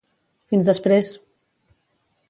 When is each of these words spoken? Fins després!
Fins 0.53 0.71
després! 0.71 1.13